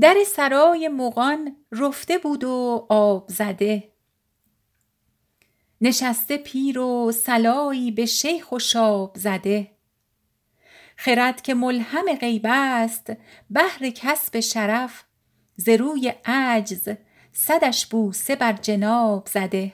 [0.00, 3.92] در سرای مغان رفته بود و آب زده.
[5.80, 9.70] نشسته پیر و صلایی به شیخ و شاب زده.
[10.96, 13.12] خرد که ملهم غیب است
[13.50, 15.04] بهر کسب شرف
[15.56, 16.88] ز روی عجز
[17.32, 19.72] صدش بوسه بر جناب زده.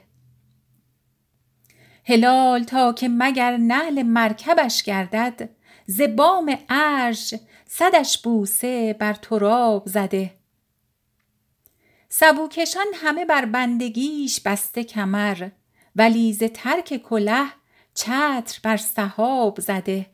[2.06, 5.50] هلال تا که مگر نعل مرکبش گردد
[5.90, 7.34] ز بام عرش
[7.66, 10.34] صدش بوسه بر تراب زده.
[12.08, 15.48] سبوکشان همه بر بندگیش بسته کمر
[15.96, 17.46] ولی ز ترک کله
[17.94, 20.06] چتر بر سحاب زده.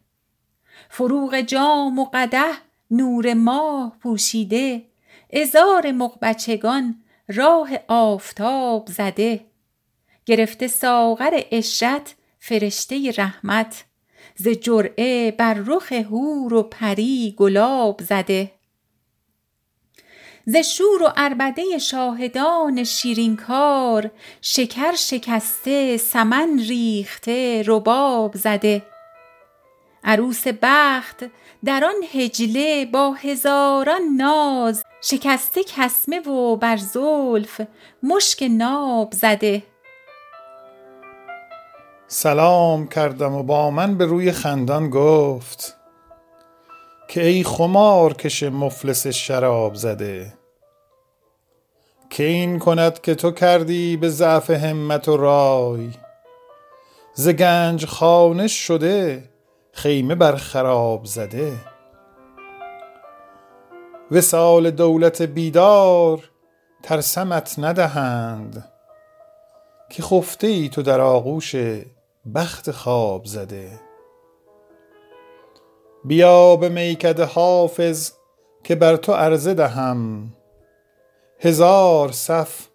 [0.91, 2.58] فروغ جام و قدح
[2.91, 4.86] نور ماه پوشیده
[5.33, 9.47] عذار مغ بچگان راه آفتاب زده.
[10.27, 13.84] گرفته ساغر عشرت فرشته رحمت
[14.36, 18.52] ز جرعه بر رخ حور و پری گلاب زده.
[20.46, 28.83] ز شور و عربده شاهدان شیرین کار شکر شکسته سمن ریخته رباب زده.
[30.05, 31.24] عروس بخت
[31.64, 37.61] در آن حجله با هزاران ناز شکسته کسمه و بر زلف
[38.02, 39.62] مشک ناب زده.
[42.08, 45.76] سلام کردم و با من به روی خندان گفت
[47.08, 50.32] که ای خمارکش مفلس شراب زده
[52.10, 55.90] که این کند که تو کردی به ضعف همت و رای؟
[57.14, 59.30] ز گنج خانه شده
[59.72, 61.52] خیمه بر خراب زده.
[64.10, 66.30] وصال دولت بیدار
[66.82, 68.72] ترسمت ندهند
[69.90, 71.54] که خفته ای تو در آغوش
[72.34, 73.80] بخت خواب زده.
[76.05, 78.12] بیا به میکده حافظ
[78.64, 80.33] که بر تو عرضه دهم.
[81.41, 82.66] هزار صف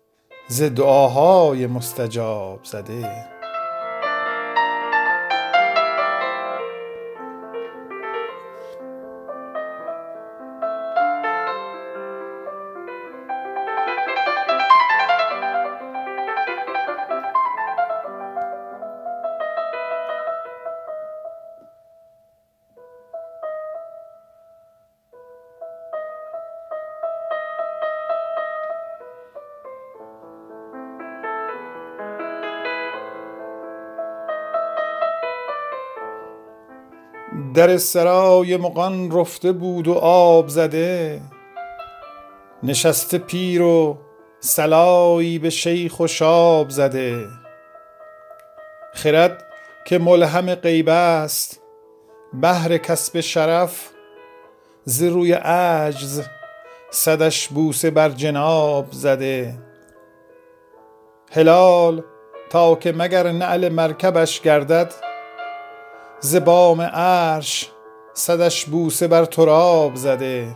[0.48, 3.31] ز دعاهای مستجاب زده.
[37.54, 41.22] در سرای مغان رفته بود و آب زده.
[42.64, 43.98] نشسته پیر و
[44.40, 47.28] صلایی به شیخ و شاب زده.
[48.94, 49.46] خرد
[49.86, 51.62] که ملهم غیب است
[52.34, 53.90] بهر کسب شرف
[54.86, 56.24] ز روی عجز
[56.92, 59.56] صدش بوسه بر جناب زده.
[61.32, 62.04] هلال
[62.50, 65.11] تا که مگر نعل مرکبش گردد
[66.24, 67.70] ز بام عرش
[68.14, 70.56] صدش بوسه بر تراب زده.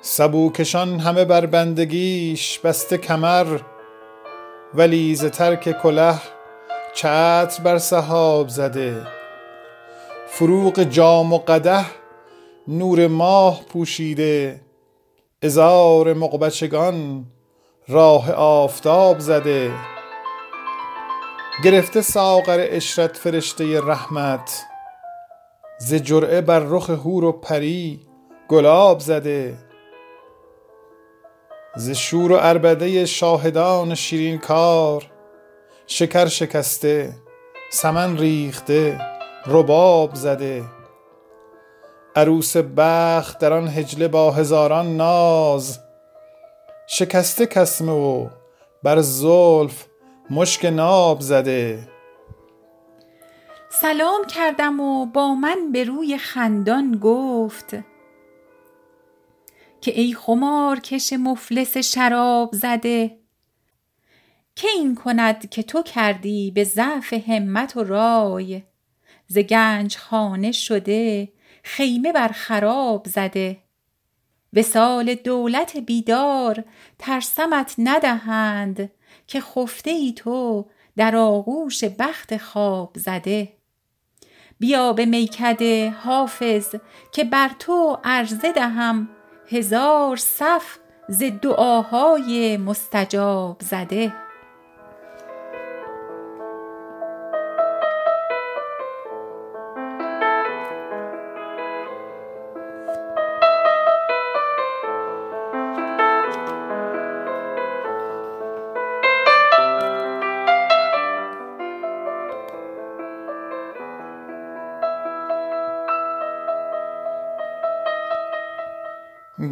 [0.00, 3.58] سبوکشان همه بر بندگیش بسته کمر
[4.74, 6.14] ولی ز ترک کله
[6.94, 9.06] چتر بر سحاب زده.
[10.26, 11.90] فروغ جام و قدح
[12.68, 14.60] نور ماه پوشیده.
[15.42, 17.24] عذار مغ بچگان
[17.88, 19.70] راه آفتاب زده.
[21.64, 24.64] گرفته ساغر عشرت فرشته رحمت.
[25.78, 28.00] ز جرعه بر رخ حور و پری
[28.48, 29.58] گلاب زده.
[31.76, 35.06] ز شور و عربده شاهدان شیرین کار
[35.86, 37.14] شکر شکسته
[37.70, 39.00] سمن ریخته
[39.46, 40.64] رباب زده.
[42.16, 45.78] عروس بخت در آن حجله با هزاران ناز.
[46.86, 48.28] شکسته کسمه و
[48.82, 49.86] بر زلف
[50.30, 51.88] مشک ناب زده.
[53.70, 57.76] سلام کردم و با من به روی خندان گفت
[59.80, 63.18] که ای خمارکش مفلس شراب زده.
[64.56, 68.62] که این کند که تو کردی به ضعف همت و رای؟
[69.26, 71.32] ز گنج خانه شده
[71.62, 73.58] خیمه بر خراب زده.
[74.52, 76.64] وصال دولت بیدار
[76.98, 78.90] ترسمت ندهند.
[79.26, 83.52] که خفته ای تو در آغوش بخت خواب زده.
[84.58, 86.74] بیا به میکده حافظ
[87.12, 89.08] که بر تو عرضه دهم
[89.48, 90.78] هزار صف
[91.08, 94.25] ز دعاهای مستجاب زده.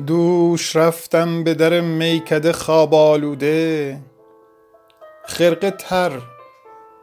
[0.06, 4.00] دوش رفتم به در میکده خواب آلوده.
[5.24, 6.12] خرقه تر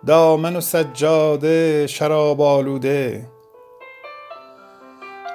[0.06, 3.28] دامن و سجاده شراب آلوده.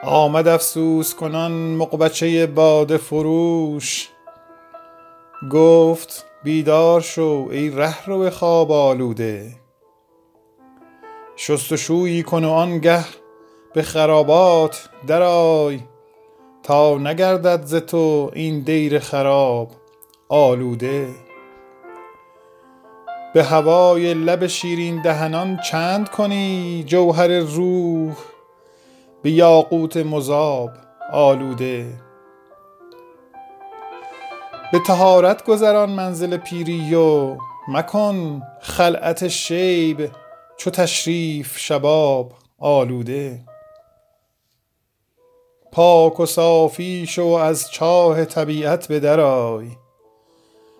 [0.04, 4.08] آمد افسوس کنان مغبچه باده فروش.
[5.52, 9.52] گفت بیدار شو ای رهرو خواب آلوده.
[11.36, 13.04] شست و شویی کن و آنگه
[13.74, 15.80] به خرابات درآی.
[16.66, 19.70] تا نگردد ز تو این دیر خراب
[20.28, 21.08] آلوده.
[23.34, 28.14] به هوای لب شیرین دهنان چند کنی جوهر روح
[29.22, 30.70] به یاقوت مذاب
[31.12, 31.86] آلوده.
[34.72, 37.36] به طهارت گذران منزل پیری و
[37.68, 40.10] مکن خلعت شیب
[40.56, 43.55] چو تشریف شباب آلوده.
[45.76, 49.70] پاک و صافی شو از چاه طبیعت به درآی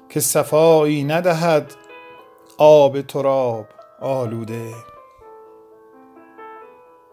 [0.09, 1.75] که صفایی ندهد
[2.59, 3.67] آب تراب
[4.01, 4.75] آلوده.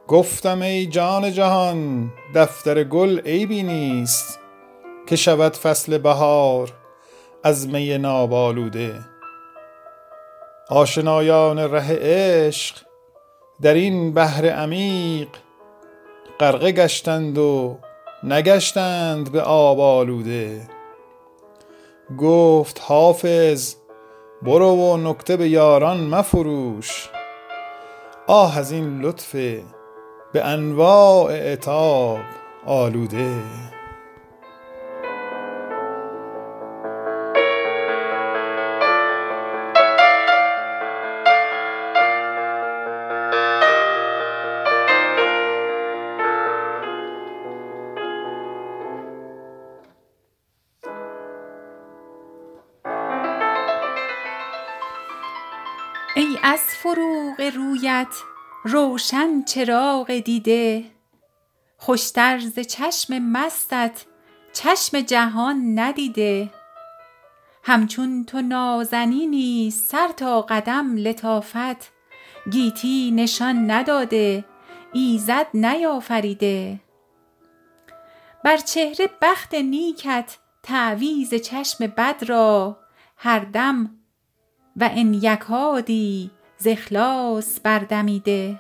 [0.08, 4.40] گفتم ای جان جهان دفتر گل عیبی نیست
[5.08, 6.72] که شود فصل بهار
[7.44, 8.96] از می ناب آلوده
[10.70, 12.76] آشنایان ره عشق
[13.62, 15.28] در این بحر عمیق
[16.40, 17.78] غرقه گشتند و
[18.24, 20.68] نگشتند به آب آلوده.
[22.18, 23.76] گفت حافظ
[24.42, 27.10] برو و نکته به یاران مفروش.
[28.28, 29.36] آه از این لطف
[30.34, 32.20] به انواع عتاب
[32.66, 33.34] آلوده.
[57.50, 58.16] رویت
[58.66, 60.86] روشن چراغ دیده.
[61.78, 64.06] خوشتر ز چشم مستت
[64.54, 66.50] چشم جهان ندیده.
[67.64, 71.92] همچون تو نازنینی سر تا قدم لطافت
[72.52, 74.46] گیتی نشان نداده
[74.94, 76.80] ایزد نیافریده.
[78.44, 82.78] بر چهره بخت نیکت تعویذ چشم بد را
[83.18, 83.90] هر دم
[84.78, 86.32] و ان یکادی
[86.64, 88.60] ز اخلاص بردمیده.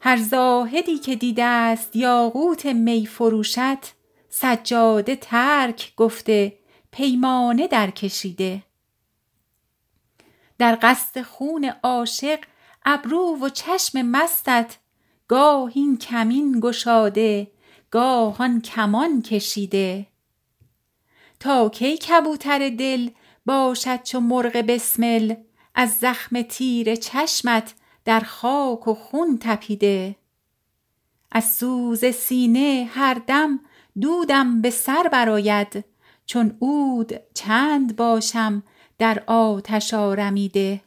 [0.00, 3.94] هر زاهدی که دیده ست یاقوت می فروشت
[4.28, 6.58] سجاده ترک گفته
[6.90, 8.62] پیمانه درکشیده
[10.58, 12.38] در قصد خون عاشق
[12.84, 14.76] ابرو و چشم مستت
[15.28, 17.50] گاه این کمین گشاده
[17.90, 20.06] گاه آن کمان کشیده.
[21.40, 23.10] تا کی کبوتر دل
[23.46, 25.34] باشد چو مرغ بسمل
[25.80, 27.74] از زخم تیر چشمت
[28.04, 30.16] در خاک و خون تپیده.
[31.32, 33.60] از سوز سینه هر دم
[34.00, 35.84] دودم به سر برآید
[36.26, 38.62] چون عود چند باشم
[38.98, 40.80] در آتش آرمیده.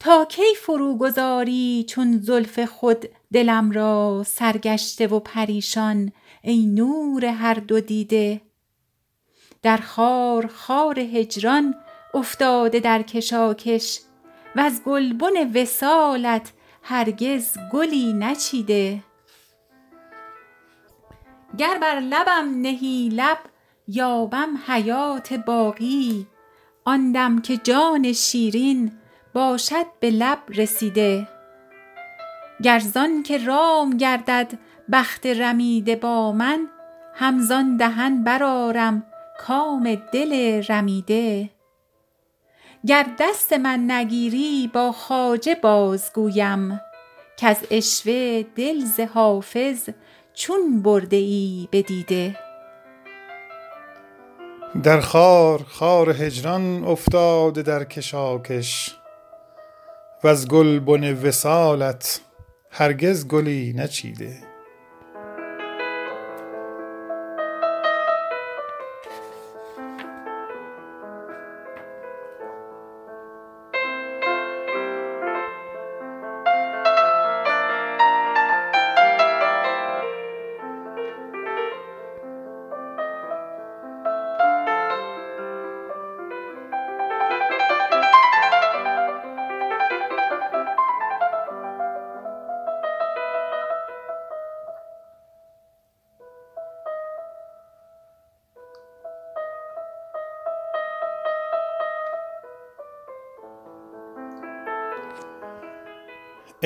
[0.00, 7.54] تا کی فرو گذاری چون زلف خود دلم را سرگشته و پریشان ای نور هر
[7.54, 8.40] دو دیده.
[9.62, 11.74] در خار خار هجران
[12.16, 14.00] افتاده در کشاکش
[14.56, 19.02] وز گلبن وصالت هرگز گلی نچیده.
[21.58, 23.38] گر بر لبم نهی لب
[23.88, 26.26] یابم حیات باقی.
[26.84, 28.92] آن دم که جان شیرین
[29.34, 31.28] باشد به لب رسیده.
[32.62, 34.58] گر زانک رام گردد
[34.92, 36.68] بخت رمیده با من
[37.14, 39.06] هم زان دهن برآرم
[39.38, 41.55] کام دل رمیده.
[42.86, 46.80] گر دست من نگیری با خواجه بازگویم.
[47.36, 49.88] کز عشوه دل ز حافظ
[50.34, 52.38] چون برده ای بدیده
[54.82, 58.96] در خار خار هجران افتاده در کشاکش.
[60.24, 62.20] وز گلبن وصالت
[62.70, 64.45] هرگز گلی نچیده.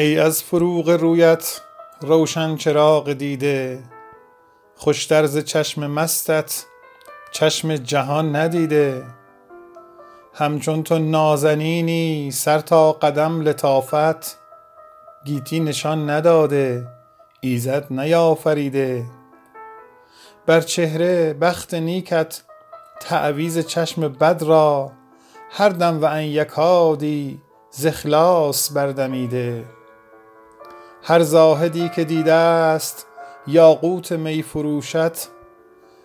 [0.00, 1.60] ای از فروغ رویت
[2.00, 3.82] روشن چراغ دیده
[4.76, 6.64] خوشتر ز چشم مستت
[7.32, 9.04] چشم جهان ندیده.
[10.34, 14.38] همچون تو نازنینی سر تا قدم لطافت
[15.24, 16.88] گیتی نشان نداده
[17.40, 19.04] ایزد نیافریده.
[20.46, 22.42] بر چهره بخت نیکت
[23.00, 24.92] تعویز چشم بد را
[25.50, 27.86] هر دم و ان یکادی ز
[28.74, 29.79] بردمیده.
[31.02, 33.06] هر زاهدی که دیده است
[33.46, 35.28] یاقوت می فروشت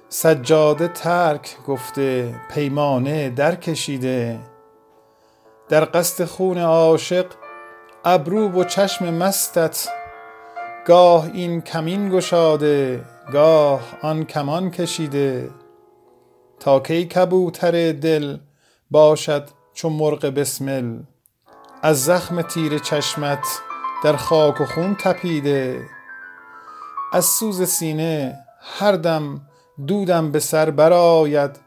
[0.09, 4.39] سجاده ترک گفته پیمانه درکشیده.
[5.69, 7.25] در قصد خون عاشق
[8.05, 9.87] ابرو و چشم مستت.
[10.85, 15.49] گاه این کمین گشاده گاه آن کمان کشیده.
[16.59, 18.37] تا کی کبوتر دل
[18.91, 20.99] باشد چو مرغ بسمل.
[21.81, 23.47] از زخم تیر چشمت
[24.05, 25.87] در خاک و خون تپیده.
[27.13, 29.41] از سوز سینه هر دم
[29.87, 31.59] دودم به سر برآید.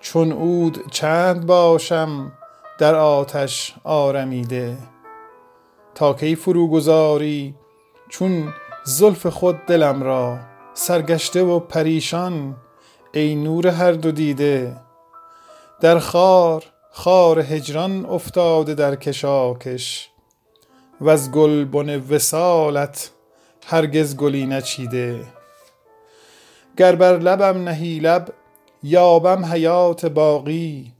[0.00, 2.32] چون عود چند باشم
[2.78, 4.76] در آتش آرمیده.
[5.94, 7.54] تا کی فروگذاری
[8.08, 8.52] چون
[8.84, 10.38] زلف خود دلم را
[10.74, 12.56] سرگشته و پریشان
[13.12, 14.76] ای نور هر دو دیده.
[15.80, 20.10] در خار خار هجران افتاده در کشاکش.
[21.00, 23.10] وز گلبن وصالت
[23.66, 25.20] هرگز گلی نچیده.
[26.76, 28.28] گر بر لبم نهی لب
[28.82, 30.92] یابم حیات باقی.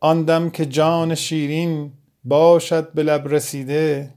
[0.00, 1.92] آن دم که جان شیرین
[2.24, 4.14] باشد به لب رسیده.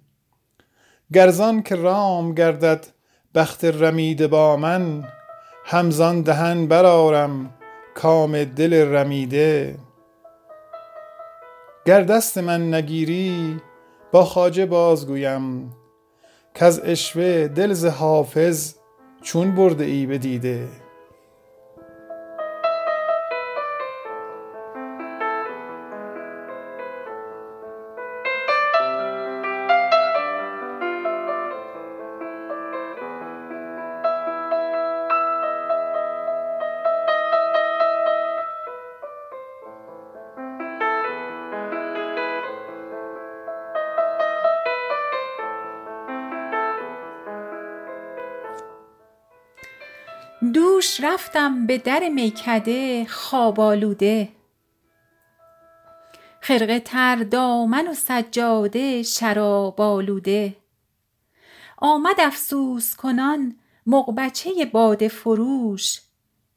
[1.14, 2.88] گر زانک رام گردد
[3.36, 5.08] بخت رمیده با من
[5.66, 7.54] هم زان دهن برآرم
[7.96, 9.76] کام دل رمیده.
[11.86, 13.62] گر دست من نگیری
[14.12, 15.74] با خواجه بازگویم.
[16.56, 18.76] کز عشوه دل ز حافظ
[19.22, 20.68] چون برده ای به دیده؟
[51.04, 54.30] رفتم به در میکده خواب آلوده.
[56.42, 60.56] خرقه تر دامن و سجاده شراب آلوده.
[61.77, 66.01] آمد افسوس کنان مغبچه باده فروش.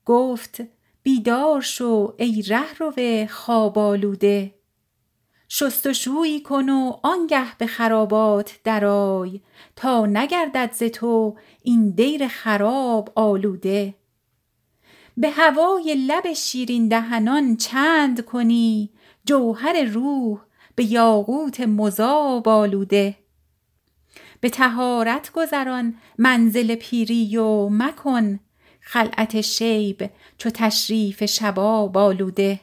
[0.04, 0.62] گفت
[1.02, 4.54] بیدار شو ای رهرو خواب آلوده.
[5.48, 9.40] شست و شویی کن و آنگه به خرابات درآی
[9.76, 13.99] تا نگردد ز تو این دیر خراب آلوده.
[15.20, 18.90] به هوای لب شیرین دهنان چند کنی؟
[19.24, 20.40] جوهر روح
[20.74, 23.16] به یاقوت مذاب آلوده.
[24.40, 28.40] به طهارت گذران منزل پیری و مکن
[28.80, 32.60] خلعت شیب چو تشریف شباب آلوده.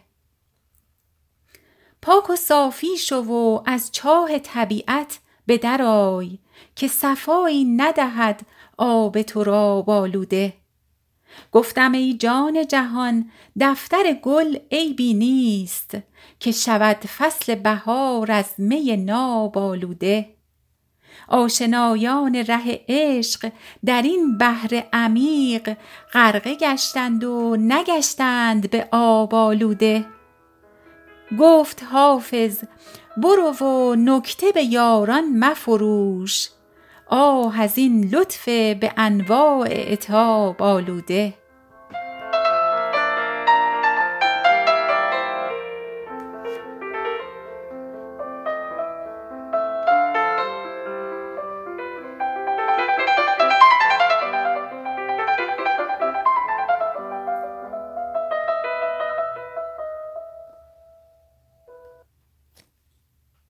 [2.02, 6.40] پاک و صافی شو و از چاه طبیعت به در آی
[6.76, 8.42] که صفایی ندهد
[8.78, 10.54] آب تراب آلوده.
[11.52, 15.98] گفتم ای جان جهان دفتر گل عیبی نیست
[16.40, 20.38] که شود فصل بهار از می ناب آلوده.
[21.28, 23.52] آشنایان ره عشق
[23.86, 25.78] در این بحر عمیق
[26.14, 30.06] غرقه گشتند و نگشتند به آب آلوده.
[31.40, 32.64] گفت حافظ
[33.18, 36.50] برو و نکته به یاران مفروش.
[37.10, 41.34] آه از این لطف به انواع عتاب آلوده.